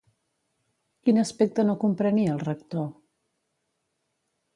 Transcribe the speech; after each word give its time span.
Quin 1.09 1.19
aspecte 1.23 1.65
no 1.67 1.75
comprenia 1.83 2.31
el 2.37 2.41
Rector? 2.45 2.87